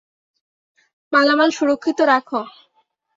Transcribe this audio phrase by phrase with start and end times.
[1.13, 2.41] মালামাল সুরক্ষিত রাখো।